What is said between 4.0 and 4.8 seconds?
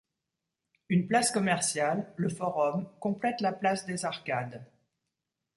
Arcades.